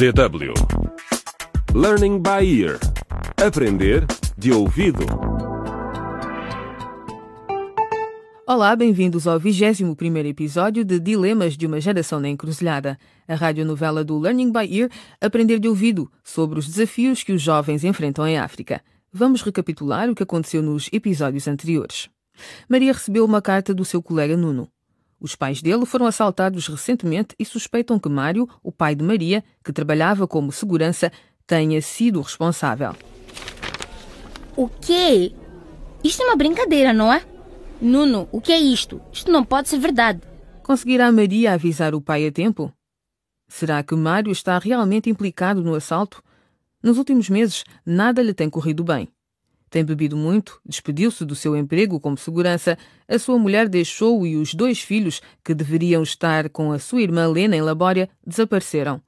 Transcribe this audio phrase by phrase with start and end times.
[0.00, 0.54] DW
[1.74, 2.78] Learning by Ear
[3.36, 4.06] Aprender
[4.38, 5.04] de ouvido.
[8.46, 9.94] Olá, bem-vindos ao 21
[10.24, 14.88] episódio de Dilemas de uma Geração na Encruzilhada, a radionovela do Learning by Ear
[15.20, 18.80] Aprender de Ouvido, sobre os desafios que os jovens enfrentam em África.
[19.12, 22.08] Vamos recapitular o que aconteceu nos episódios anteriores.
[22.66, 24.66] Maria recebeu uma carta do seu colega Nuno.
[25.20, 29.72] Os pais dele foram assaltados recentemente e suspeitam que Mário, o pai de Maria, que
[29.72, 31.12] trabalhava como segurança,
[31.46, 32.96] tenha sido o responsável.
[34.56, 35.32] O quê?
[36.02, 37.22] Isto é uma brincadeira, não é?
[37.80, 39.00] Nuno, o que é isto?
[39.12, 40.20] Isto não pode ser verdade.
[40.62, 42.72] Conseguirá Maria avisar o pai a tempo?
[43.48, 46.22] Será que Mário está realmente implicado no assalto?
[46.82, 49.08] Nos últimos meses, nada lhe tem corrido bem.
[49.70, 52.76] Tem bebido muito, despediu-se do seu emprego como segurança,
[53.08, 57.28] a sua mulher deixou-o e os dois filhos, que deveriam estar com a sua irmã
[57.28, 59.00] Lena em Labória, desapareceram.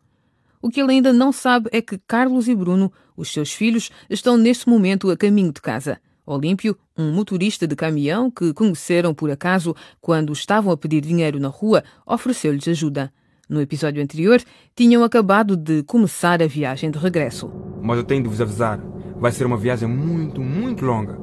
[0.63, 4.37] O que ele ainda não sabe é que Carlos e Bruno, os seus filhos, estão
[4.37, 6.01] neste momento a caminho de casa.
[6.25, 11.49] Olímpio, um motorista de caminhão que conheceram por acaso quando estavam a pedir dinheiro na
[11.49, 13.13] rua, ofereceu-lhes ajuda.
[13.53, 14.41] No episódio anterior,
[14.75, 17.53] tinham acabado de começar a viagem de regresso.
[17.83, 18.81] Mas eu tenho de vos avisar,
[19.21, 21.19] vai ser uma viagem muito, muito longa.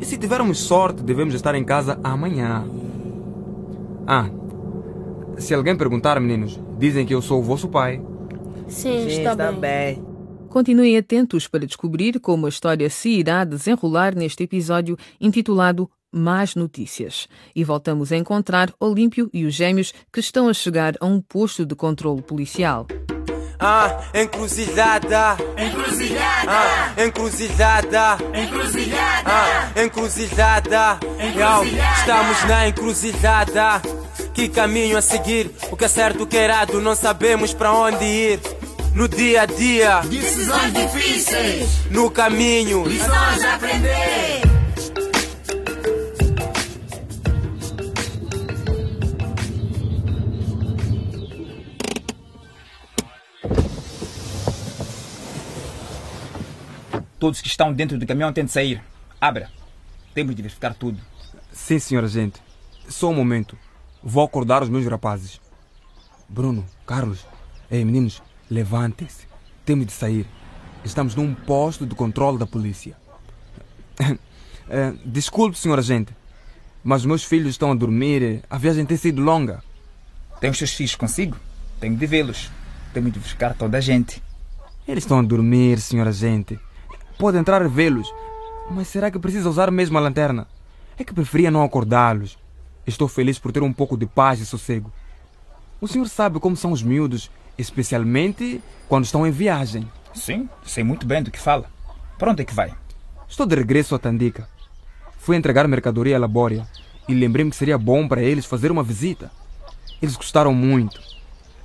[0.00, 2.66] E se tivermos sorte, devemos estar em casa amanhã.
[4.06, 4.30] Ah,
[5.36, 8.00] se alguém perguntar, meninos, dizem que eu sou o vosso pai.
[8.68, 10.02] Sim, está, bem.
[10.48, 17.28] Continuem atentos para descobrir como a história se irá desenrolar neste episódio intitulado Más Notícias.
[17.54, 21.64] E voltamos a encontrar Olímpio e os gêmeos que estão a chegar a um posto
[21.66, 22.86] de controle policial.
[23.58, 25.36] Ah, encruzilhada.
[25.56, 26.50] Encruzilhada.
[26.50, 28.18] Ah, encruzilhada.
[28.34, 29.30] Encruzilhada.
[29.30, 30.98] Ah, encruzilhada.
[31.34, 31.64] Yo,
[31.98, 33.80] estamos na encruzilhada.
[34.34, 35.50] Que caminho a seguir?
[35.70, 38.40] O que é certo, o que é errado, não sabemos para onde ir.
[38.94, 41.68] No dia a dia, Decisões difíceis.
[41.90, 42.86] no caminho.
[42.86, 44.40] Lições a aprender.
[57.26, 58.80] Todos que estão dentro do caminhão têm de sair.
[59.20, 59.50] Abra.
[60.14, 61.00] Temos de verificar tudo.
[61.50, 62.40] Sim, senhora gente.
[62.88, 63.58] Só um momento.
[64.00, 65.40] Vou acordar os meus rapazes.
[66.28, 67.26] Bruno, Carlos,
[67.68, 69.26] ei meninos, levantem-se.
[69.64, 70.24] Temos de sair.
[70.84, 72.96] Estamos num posto de controle da polícia.
[74.68, 76.12] Eh, desculpe, senhora gente,
[76.82, 78.42] mas os meus filhos estão a dormir.
[78.50, 79.62] A viagem tem sido longa.
[80.40, 81.36] Tem os seus filhos consigo?
[81.78, 82.50] Tenho de vê-los.
[82.92, 84.20] Temos de verificar toda a gente.
[84.88, 86.58] Eles estão a dormir, senhora gente.
[87.18, 88.12] Pode entrar e vê-los.
[88.70, 90.46] Mas será que precisa usar mesmo a lanterna?
[90.98, 92.38] É que preferia não acordá-los.
[92.86, 94.92] Estou feliz por ter um pouco de paz e sossego.
[95.80, 99.90] O senhor sabe como são os miúdos, especialmente quando estão em viagem.
[100.14, 101.66] Sim, sei muito bem do que fala.
[102.18, 102.72] Para onde é que vai?
[103.28, 104.48] Estou de regresso a Tandica.
[105.18, 106.66] Fui entregar mercadoria à Labória
[107.08, 109.30] e lembrei-me que seria bom para eles fazer uma visita.
[110.00, 111.00] Eles gostaram muito.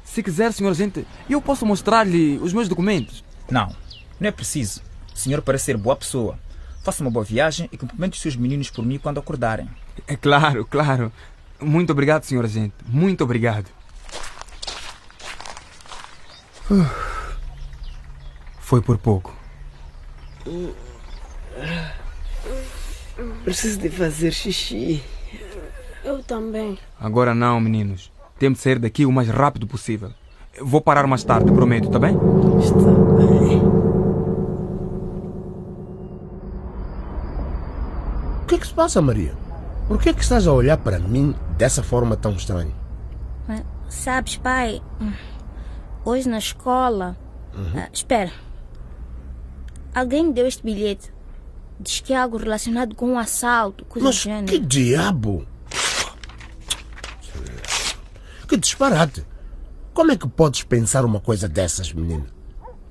[0.03, 3.23] Se quiser, senhor gente, eu posso mostrar-lhe os meus documentos.
[3.49, 3.73] Não,
[4.19, 4.81] não é preciso.
[5.21, 6.39] O senhor parece ser boa pessoa.
[6.83, 9.69] Faça uma boa viagem e cumprimente os seus meninos por mim quando acordarem.
[10.07, 11.13] É claro, claro.
[11.59, 12.73] Muito obrigado, senhora gente.
[12.87, 13.67] Muito obrigado.
[16.71, 16.89] Uf.
[18.61, 19.31] Foi por pouco.
[23.43, 25.03] Preciso de fazer xixi.
[26.03, 26.79] Eu também.
[26.99, 28.11] Agora não, meninos.
[28.39, 30.11] Temos de sair daqui o mais rápido possível.
[30.59, 32.17] Vou parar mais tarde, prometo, tá bem?
[32.59, 33.80] Está bem.
[38.51, 39.33] Que é que se passa, Maria?
[39.87, 42.73] Por que é que estás a olhar para mim dessa forma tão estranha?
[43.47, 44.81] Mas, Sabes, pai,
[46.03, 47.17] hoje na escola.
[47.73, 48.31] Ah, espera.
[49.95, 51.13] Alguém deu este bilhete.
[51.79, 55.47] Diz que é algo relacionado com um assalto, coisa Mas do que diabo?
[58.49, 59.25] Que disparate!
[59.93, 62.25] Como é que podes pensar uma coisa dessas, menina?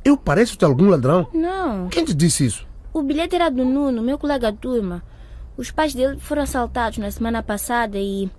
[0.02, 1.28] Eu pareço-te algum ladrão?
[1.34, 1.88] Não.
[1.88, 2.66] Quem te disse isso?
[2.94, 5.02] O bilhete era do Nuno, meu colega de turma.
[5.56, 8.30] Os pais dele foram assaltados na semana passada e.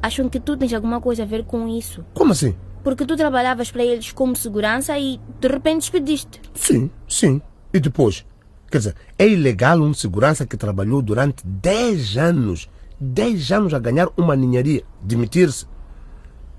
[0.00, 2.04] Acham que tu tens alguma coisa a ver com isso.
[2.14, 2.54] Como assim?
[2.84, 6.40] Porque tu trabalhavas para eles como segurança e de repente despediste.
[6.54, 7.42] Sim, sim.
[7.72, 8.24] E depois?
[8.70, 12.68] Quer dizer, é ilegal um segurança que trabalhou durante 10 anos,
[13.00, 15.66] 10 anos a ganhar uma ninharia, demitir-se.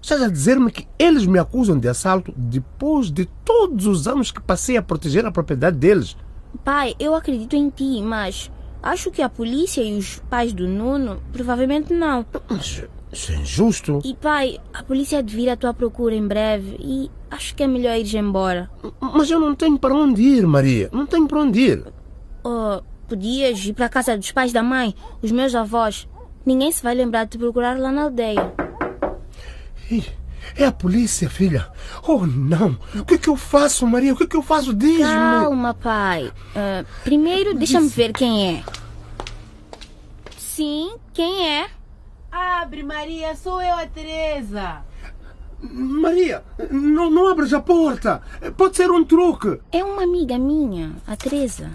[0.02, 4.42] Estás a dizer-me que eles me acusam de assalto depois de todos os anos que
[4.42, 6.16] passei a proteger a propriedade deles.
[6.64, 8.50] Pai, eu acredito em ti, mas
[8.82, 12.26] acho que a polícia e os pais do Nuno provavelmente não.
[12.50, 14.00] Mas Isso é injusto.
[14.04, 17.98] E pai, a polícia devia à tua procura em breve e acho que é melhor
[17.98, 18.70] ir embora.
[19.00, 20.90] Mas eu não tenho para onde ir, Maria.
[20.92, 21.84] Não tenho para onde ir.
[22.44, 26.08] Oh, podias ir para a casa dos pais da mãe, os meus avós.
[26.46, 28.54] Ninguém se vai lembrar de te procurar lá na aldeia.
[29.92, 30.04] Ih,
[30.56, 31.70] É a polícia, filha.
[32.08, 32.78] Oh, não.
[32.96, 34.14] O que é que eu faço, Maria?
[34.14, 34.74] O que é que eu faço?
[34.74, 35.04] Diz-me.
[35.04, 36.32] Calma, pai.
[36.56, 38.64] Ah, primeiro, deixa-me ver quem é.
[40.38, 41.70] Sim, quem é?
[42.32, 44.84] Abre, Maria, sou eu, a Teresa.
[45.62, 48.22] Maria, não, não abras a porta.
[48.56, 49.60] Pode ser um truque.
[49.72, 51.72] É uma amiga minha, a Teresa.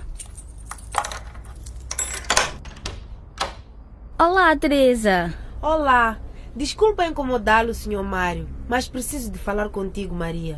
[4.19, 5.35] Olá, Teresa.
[5.61, 6.19] Olá.
[6.57, 8.03] Desculpa incomodá-lo, Sr.
[8.03, 10.57] Mário, mas preciso de falar contigo, Maria.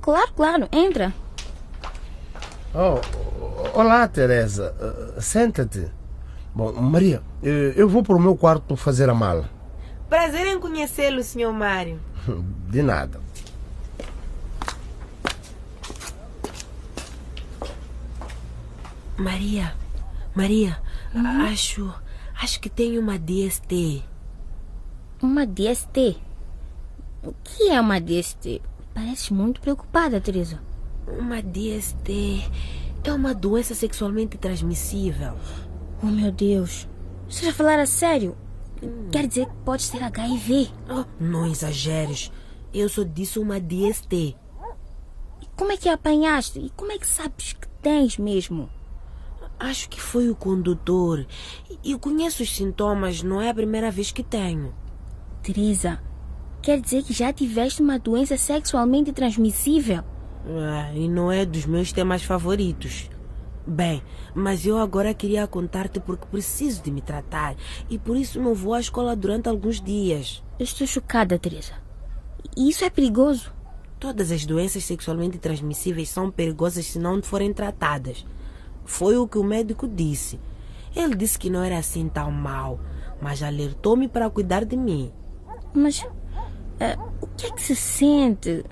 [0.00, 1.14] Claro, claro, entra.
[2.74, 3.00] Oh,
[3.78, 4.74] olá, Teresa.
[4.80, 5.88] Uh, Senta-te.
[6.54, 9.50] Bom, Maria, eh, eu vou para o meu quarto fazer a mala.
[10.08, 11.52] Prazer em conhecê-lo, Sr.
[11.52, 12.00] Mário.
[12.68, 13.20] De nada.
[19.16, 19.74] Maria,
[20.34, 20.78] Maria,
[21.50, 21.92] acho,
[22.40, 24.02] acho que tenho uma DST.
[25.22, 26.18] Uma DST?
[27.24, 28.60] O que é uma DST?
[28.92, 30.60] Parece muito preocupada, Teresa.
[31.08, 32.44] Uma DST
[33.02, 35.32] é uma doença sexualmente transmissível.
[36.02, 36.86] Oh, meu Deus.
[37.26, 38.36] Você já falar a sério?
[39.10, 40.70] Quer dizer que pode ser HIV.
[40.90, 42.30] Oh, não exageres.
[42.74, 44.36] Eu só disse uma DST.
[45.40, 46.58] E como é que apanhaste?
[46.58, 48.68] E como é que sabes que tens mesmo?
[49.58, 51.26] Acho que foi o condutor.
[51.82, 54.74] Eu conheço os sintomas, não é a primeira vez que tenho.
[55.46, 56.00] Teresa,
[56.60, 60.02] quer dizer que já tiveste uma doença sexualmente transmissível?
[60.44, 63.08] Ah, e não é dos meus temas favoritos.
[63.64, 64.02] Bem,
[64.34, 67.54] mas eu agora queria contar-te porque preciso de me tratar
[67.88, 70.42] e por isso não vou à escola durante alguns dias.
[70.58, 71.74] Eu estou chocada, Teresa.
[72.56, 73.52] Isso é perigoso?
[74.00, 78.26] Todas as doenças sexualmente transmissíveis são perigosas se não forem tratadas.
[78.84, 80.40] Foi o que o médico disse.
[80.92, 82.80] Ele disse que não era assim tão mal,
[83.22, 85.12] mas alertou-me para cuidar de mim.
[85.76, 86.08] Mas uh,
[87.20, 88.64] o que é que se sente?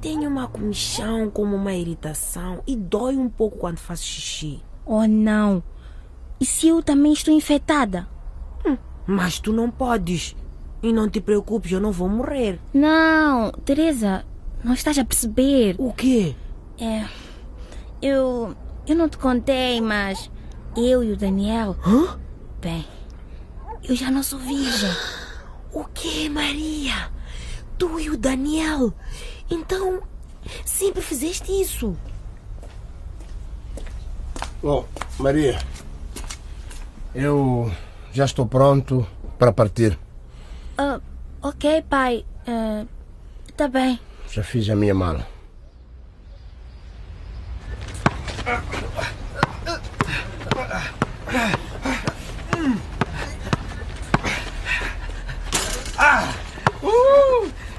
[0.00, 4.62] Tenho uma comichão como uma irritação e dói um pouco quando faço xixi.
[4.86, 5.62] Oh não!
[6.40, 8.08] E se eu também estou infectada?
[8.64, 10.34] Hum, mas tu não podes.
[10.82, 12.58] E não te preocupes, eu não vou morrer.
[12.72, 14.24] Não, Teresa,
[14.64, 15.76] não estás a perceber.
[15.78, 16.34] O quê?
[16.80, 17.06] É.
[18.00, 18.56] Eu.
[18.86, 20.30] Eu não te contei, mas.
[20.74, 21.76] Eu e o Daniel.
[21.86, 22.18] Hã?
[22.62, 22.86] Bem,
[23.86, 24.90] eu já não sou virgem.
[25.72, 27.10] O que, Maria?
[27.78, 28.92] Tu e o Daniel?
[29.50, 30.02] Então,
[30.64, 31.96] sempre fizeste isso?
[34.62, 34.86] Bom,
[35.18, 35.58] Maria,
[37.14, 37.72] eu
[38.12, 39.06] já estou pronto
[39.38, 39.98] para partir.
[40.78, 41.00] Uh,
[41.40, 42.24] ok, pai.
[42.46, 42.86] Uh,
[43.56, 43.98] tá bem.
[44.28, 45.26] Já fiz a minha mala.
[51.32, 51.59] Uh!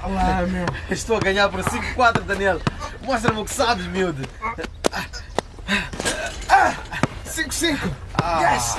[0.02, 0.66] Olá, meu.
[0.90, 2.60] Estou a ganhar por 5-4, Daniel.
[3.02, 4.28] Mostra-me o que sabes, miúdo.
[7.24, 7.78] 5-5.
[8.20, 8.40] Ah.
[8.40, 8.76] Yes!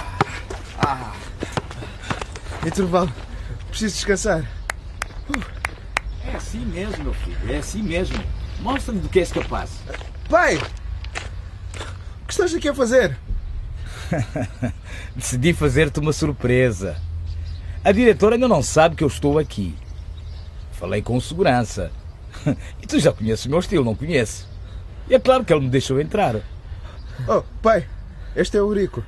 [0.79, 1.13] Ah.
[2.65, 3.11] Intervalo.
[3.69, 4.43] Preciso descansar.
[6.25, 7.53] É assim mesmo, meu filho.
[7.53, 8.21] É assim mesmo.
[8.59, 9.71] Mostra-me do que és capaz.
[10.29, 10.57] Pai!
[10.57, 13.17] O que estás aqui a fazer?
[15.15, 16.97] Decidi fazer-te uma surpresa.
[17.81, 19.73] A diretora ainda não sabe que eu estou aqui.
[20.73, 21.91] Falei com segurança.
[22.81, 24.45] E tu já conheces o meu estilo, não conheces?
[25.07, 26.35] E é claro que ele me deixou entrar.
[27.27, 27.87] Oh, pai,
[28.35, 29.03] este é o Rico.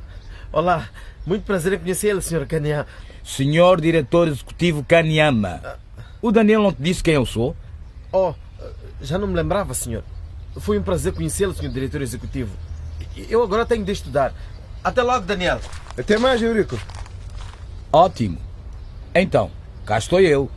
[0.51, 0.87] Olá,
[1.25, 2.45] muito prazer em conhecê-lo, Sr.
[2.47, 2.87] Kanyama.
[3.23, 5.79] Senhor Diretor Executivo Kanyama.
[6.21, 7.55] O Daniel não te disse quem eu sou?
[8.11, 8.33] Oh,
[9.01, 10.03] já não me lembrava, senhor.
[10.57, 11.69] Foi um prazer conhecê-lo, Sr.
[11.69, 12.55] Diretor Executivo.
[13.29, 14.33] Eu agora tenho de estudar.
[14.83, 15.59] Até logo, Daniel.
[15.97, 16.79] Até mais, Eurico.
[17.91, 18.37] Ótimo.
[19.13, 19.49] Então,
[19.85, 20.49] cá estou eu.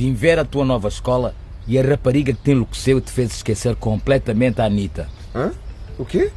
[0.00, 1.34] Vim ver a tua nova escola
[1.68, 5.06] e a rapariga que te enlouqueceu e te fez esquecer completamente a Anitta.
[5.34, 5.52] Hã?
[5.98, 6.32] O quê?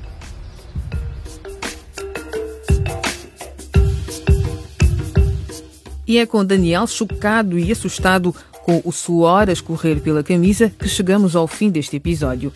[6.05, 10.89] E é com Daniel chocado e assustado, com o suor a escorrer pela camisa, que
[10.89, 12.51] chegamos ao fim deste episódio.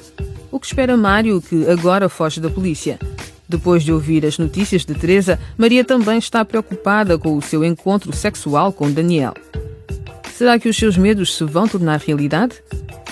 [0.51, 2.99] O que espera Mário, que agora foge da polícia?
[3.47, 8.11] Depois de ouvir as notícias de Teresa, Maria também está preocupada com o seu encontro
[8.11, 9.33] sexual com Daniel.
[10.37, 12.61] Será que os seus medos se vão tornar realidade?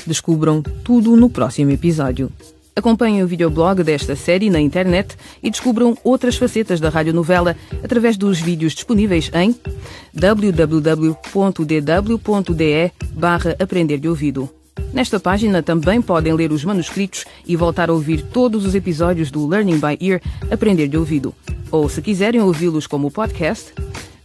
[0.06, 2.32] Descubram tudo no próximo episódio.
[2.76, 8.40] Acompanhem o videoblog desta série na internet e descubram outras facetas da radionovela através dos
[8.40, 9.56] vídeos disponíveis em
[10.14, 11.18] www.dw.de
[13.12, 14.48] barra Aprender de Ouvido.
[14.94, 19.48] Nesta página também podem ler os manuscritos e voltar a ouvir todos os episódios do
[19.48, 21.34] Learning by Ear Aprender de Ouvido.
[21.72, 23.74] Ou, se quiserem ouvi-los como podcast,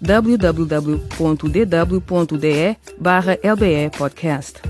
[0.00, 1.00] www.dw.de
[2.98, 4.60] barra LBE Podcast.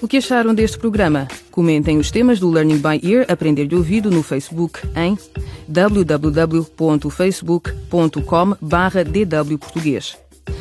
[0.00, 1.26] O que acharam deste programa?
[1.50, 5.18] Comentem os temas do Learning by Ear Aprender de Ouvido no Facebook em
[5.66, 10.18] www.facebook.com dwportuguês.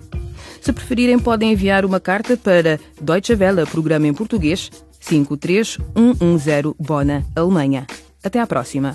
[0.60, 7.84] Se preferirem, podem enviar uma carta para Deutsche Welle, programa em português, 53110 Bona, Alemanha.
[8.22, 8.94] Até à próxima.